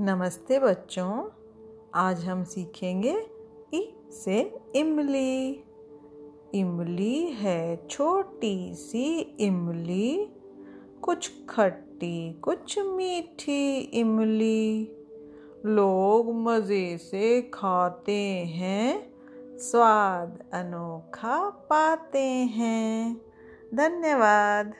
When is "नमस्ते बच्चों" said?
0.00-1.28